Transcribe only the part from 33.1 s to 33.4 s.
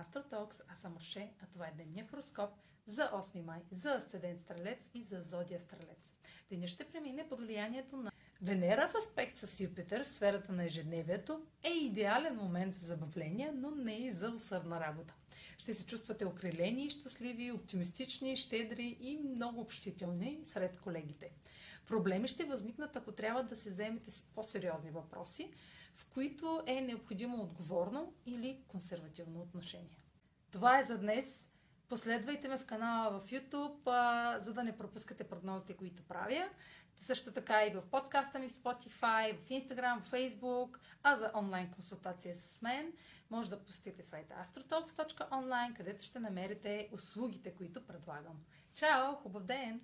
в